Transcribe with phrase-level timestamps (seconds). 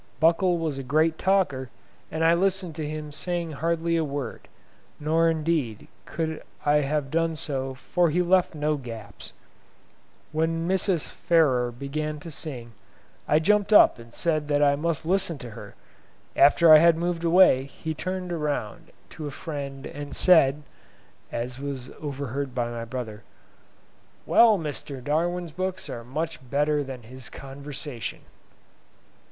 [0.19, 1.69] Buckle was a great talker,
[2.09, 4.47] and I listened to him saying hardly a word,
[4.99, 9.31] nor indeed could I have done so for he left no gaps.
[10.31, 11.07] When Mrs.
[11.07, 12.71] Farrer began to sing,
[13.27, 15.75] I jumped up and said that I must listen to her;
[16.35, 20.63] after I had moved away he turned around to a friend and said
[21.31, 23.21] (as was overheard by my brother),
[24.25, 25.03] "Well, Mr.
[25.03, 28.21] Darwin's books are much better than his conversation."